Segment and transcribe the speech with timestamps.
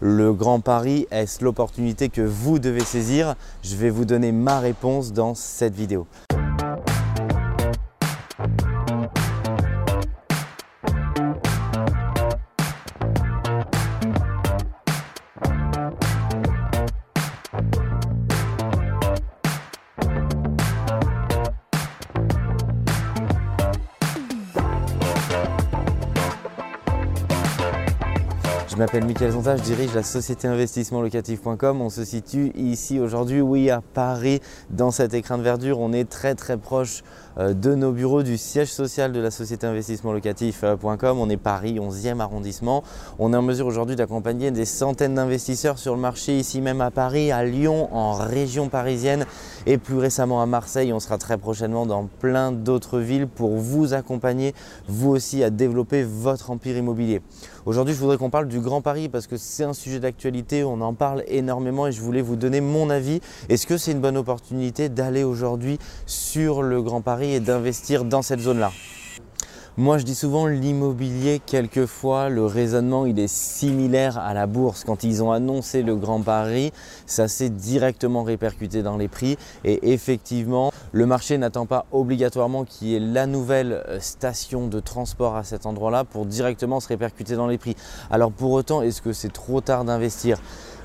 [0.00, 3.34] le Grand Paris Est-ce l'opportunité que vous devez saisir?
[3.62, 6.06] Je vais vous donner ma réponse dans cette vidéo.
[28.70, 31.80] Je m'appelle Mickaël Zonta, je dirige la société investissementlocatif.com.
[31.80, 34.40] On se situe ici aujourd'hui, oui, à Paris,
[34.70, 35.80] dans cet écrin de verdure.
[35.80, 37.02] On est très très proche
[37.38, 41.18] euh, de nos bureaux du siège social de la société investissementlocatif.com.
[41.18, 42.84] On est Paris, 11e arrondissement.
[43.18, 46.92] On est en mesure aujourd'hui d'accompagner des centaines d'investisseurs sur le marché, ici même à
[46.92, 49.26] Paris, à Lyon, en région parisienne
[49.66, 50.92] et plus récemment à Marseille.
[50.92, 54.54] On sera très prochainement dans plein d'autres villes pour vous accompagner,
[54.86, 57.20] vous aussi, à développer votre empire immobilier.
[57.66, 60.80] Aujourd'hui, je voudrais qu'on parle du Grand Paris parce que c'est un sujet d'actualité, on
[60.80, 63.20] en parle énormément et je voulais vous donner mon avis.
[63.48, 68.22] Est-ce que c'est une bonne opportunité d'aller aujourd'hui sur le Grand Paris et d'investir dans
[68.22, 68.70] cette zone-là?
[69.76, 74.84] Moi, je dis souvent l'immobilier, quelquefois, le raisonnement, il est similaire à la bourse.
[74.84, 76.72] Quand ils ont annoncé le Grand Paris,
[77.06, 79.38] ça s'est directement répercuté dans les prix.
[79.64, 84.80] Et effectivement, le marché n'attend pas obligatoirement qu'il y ait la nouvelle euh, station de
[84.80, 87.76] transport à cet endroit-là pour directement se répercuter dans les prix.
[88.10, 90.38] Alors pour autant, est-ce que c'est trop tard d'investir?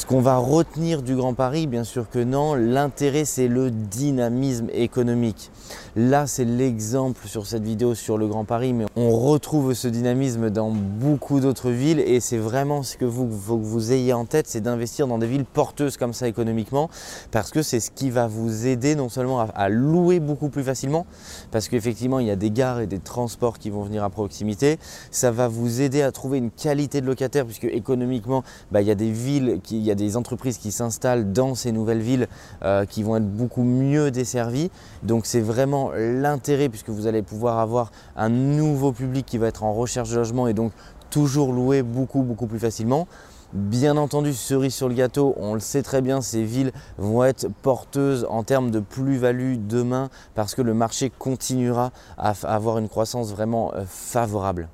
[0.00, 2.54] Ce qu'on va retenir du Grand Paris, bien sûr que non.
[2.54, 5.50] L'intérêt, c'est le dynamisme économique.
[5.94, 10.48] Là, c'est l'exemple sur cette vidéo sur le Grand Paris, mais on retrouve ce dynamisme
[10.48, 14.46] dans beaucoup d'autres villes et c'est vraiment ce que vous, faut vous ayez en tête,
[14.48, 16.88] c'est d'investir dans des villes porteuses comme ça économiquement,
[17.30, 21.04] parce que c'est ce qui va vous aider non seulement à, louer beaucoup plus facilement,
[21.50, 24.78] parce qu'effectivement, il y a des gares et des transports qui vont venir à proximité.
[25.10, 28.90] Ça va vous aider à trouver une qualité de locataire, puisque économiquement, bah, il y
[28.90, 32.28] a des villes qui y a des entreprises qui s'installent dans ces nouvelles villes
[32.62, 34.70] euh, qui vont être beaucoup mieux desservies.
[35.02, 39.64] Donc c'est vraiment l'intérêt puisque vous allez pouvoir avoir un nouveau public qui va être
[39.64, 40.72] en recherche de logement et donc
[41.10, 43.06] toujours louer beaucoup beaucoup plus facilement.
[43.52, 47.48] Bien entendu, cerise sur le gâteau, on le sait très bien, ces villes vont être
[47.62, 53.32] porteuses en termes de plus-value demain parce que le marché continuera à avoir une croissance
[53.32, 54.68] vraiment euh, favorable.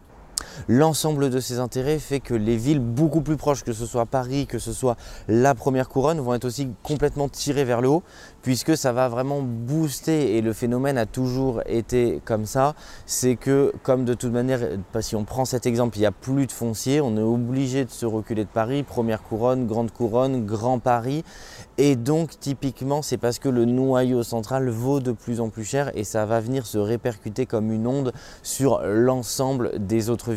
[0.68, 4.46] L'ensemble de ces intérêts fait que les villes beaucoup plus proches, que ce soit Paris,
[4.46, 4.96] que ce soit
[5.28, 8.02] la première couronne, vont être aussi complètement tirées vers le haut,
[8.42, 12.74] puisque ça va vraiment booster, et le phénomène a toujours été comme ça,
[13.06, 14.60] c'est que comme de toute manière,
[15.00, 17.90] si on prend cet exemple, il n'y a plus de foncier, on est obligé de
[17.90, 21.24] se reculer de Paris, première couronne, grande couronne, grand Paris,
[21.78, 25.90] et donc typiquement c'est parce que le noyau central vaut de plus en plus cher
[25.94, 30.35] et ça va venir se répercuter comme une onde sur l'ensemble des autres villes.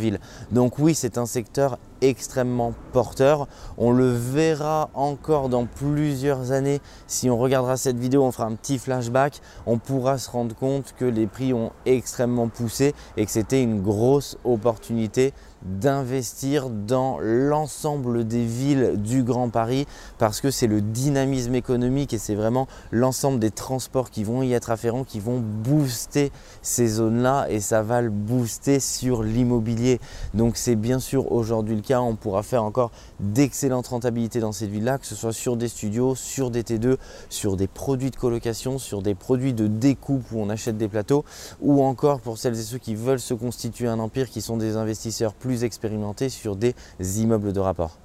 [0.52, 3.48] Donc oui c'est un secteur extrêmement porteur.
[3.78, 6.82] On le verra encore dans plusieurs années.
[7.08, 9.42] Si on regardera cette vidéo, on fera un petit flashback.
[9.66, 13.82] On pourra se rendre compte que les prix ont extrêmement poussé et que c'était une
[13.82, 15.34] grosse opportunité
[15.64, 19.86] d'investir dans l'ensemble des villes du Grand Paris
[20.18, 24.54] parce que c'est le dynamisme économique et c'est vraiment l'ensemble des transports qui vont y
[24.54, 26.32] être afférents qui vont booster
[26.62, 30.00] ces zones-là et ça va le booster sur l'immobilier.
[30.34, 34.98] Donc c'est bien sûr aujourd'hui le on pourra faire encore d'excellentes rentabilités dans cette ville-là,
[34.98, 36.98] que ce soit sur des studios, sur des T2,
[37.30, 41.26] sur des produits de colocation, sur des produits de découpe où on achète des plateaux,
[41.62, 44.76] ou encore pour celles et ceux qui veulent se constituer un empire, qui sont des
[44.76, 47.98] investisseurs plus expérimentés sur des immeubles de rapport.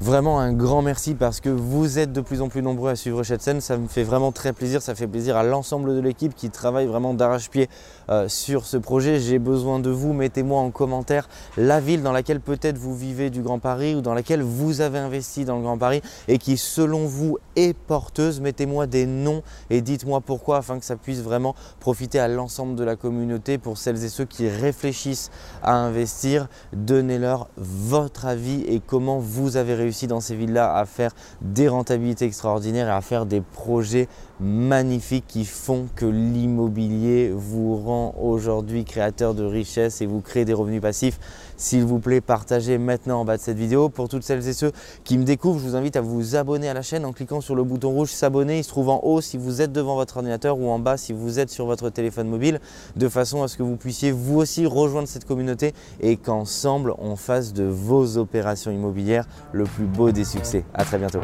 [0.00, 3.24] Vraiment un grand merci parce que vous êtes de plus en plus nombreux à suivre
[3.24, 3.60] cette scène.
[3.60, 4.80] Ça me fait vraiment très plaisir.
[4.80, 7.68] Ça fait plaisir à l'ensemble de l'équipe qui travaille vraiment d'arrache-pied
[8.08, 9.18] euh, sur ce projet.
[9.18, 10.12] J'ai besoin de vous.
[10.12, 14.14] Mettez-moi en commentaire la ville dans laquelle peut-être vous vivez du Grand Paris ou dans
[14.14, 18.40] laquelle vous avez investi dans le Grand Paris et qui selon vous est porteuse.
[18.40, 22.84] Mettez-moi des noms et dites-moi pourquoi afin que ça puisse vraiment profiter à l'ensemble de
[22.84, 26.46] la communauté pour celles et ceux qui réfléchissent à investir.
[26.72, 32.88] Donnez-leur votre avis et comment vous avez dans ces villes-là à faire des rentabilités extraordinaires
[32.88, 34.08] et à faire des projets
[34.40, 40.52] magnifiques qui font que l'immobilier vous rend aujourd'hui créateur de richesse et vous crée des
[40.52, 41.18] revenus passifs.
[41.56, 43.88] S'il vous plaît, partagez maintenant en bas de cette vidéo.
[43.88, 44.72] Pour toutes celles et ceux
[45.04, 47.54] qui me découvrent, je vous invite à vous abonner à la chaîne en cliquant sur
[47.54, 48.58] le bouton rouge s'abonner.
[48.58, 51.12] Il se trouve en haut si vous êtes devant votre ordinateur ou en bas si
[51.12, 52.60] vous êtes sur votre téléphone mobile,
[52.96, 57.16] de façon à ce que vous puissiez vous aussi rejoindre cette communauté et qu'ensemble on
[57.16, 60.64] fasse de vos opérations immobilières le plus beau des succès.
[60.74, 61.20] À très bientôt.